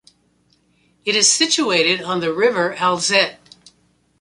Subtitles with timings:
[1.05, 3.37] It is situated on the river Alzette.